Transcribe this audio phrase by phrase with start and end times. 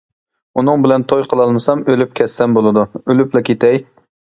[0.61, 3.85] ئۇنىڭ بىلەن توي قىلالمىسام ئۆلۈپ كەتسەم بولىدۇ، ئۆلۈپلا كېتەي!